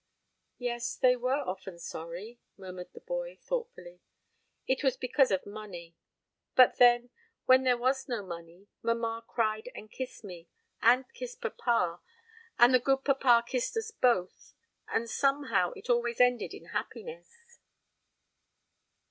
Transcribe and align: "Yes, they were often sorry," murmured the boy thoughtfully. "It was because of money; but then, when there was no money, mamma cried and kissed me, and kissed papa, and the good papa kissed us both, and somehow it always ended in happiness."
"Yes, 0.57 0.95
they 0.95 1.15
were 1.15 1.35
often 1.47 1.77
sorry," 1.77 2.39
murmured 2.57 2.91
the 2.91 2.99
boy 3.01 3.37
thoughtfully. 3.39 4.01
"It 4.65 4.83
was 4.83 4.97
because 4.97 5.29
of 5.29 5.45
money; 5.45 5.95
but 6.55 6.79
then, 6.79 7.11
when 7.45 7.65
there 7.65 7.77
was 7.77 8.09
no 8.09 8.25
money, 8.25 8.67
mamma 8.81 9.23
cried 9.27 9.69
and 9.75 9.91
kissed 9.91 10.23
me, 10.23 10.47
and 10.81 11.05
kissed 11.13 11.39
papa, 11.39 12.01
and 12.57 12.73
the 12.73 12.79
good 12.79 13.03
papa 13.05 13.43
kissed 13.47 13.77
us 13.77 13.91
both, 13.91 14.55
and 14.91 15.07
somehow 15.07 15.71
it 15.75 15.87
always 15.87 16.19
ended 16.19 16.55
in 16.55 16.69
happiness." 16.73 17.59